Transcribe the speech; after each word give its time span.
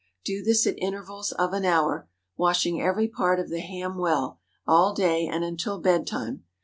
Do 0.25 0.41
this 0.43 0.65
at 0.65 0.79
intervals 0.79 1.31
of 1.33 1.53
an 1.53 1.63
hour, 1.63 2.09
washing 2.35 2.81
every 2.81 3.07
part 3.07 3.39
of 3.39 3.49
the 3.49 3.59
ham 3.59 3.99
well, 3.99 4.39
all 4.65 4.95
day 4.95 5.27
and 5.27 5.43
until 5.43 5.79
bed 5.79 6.07
time. 6.07 6.43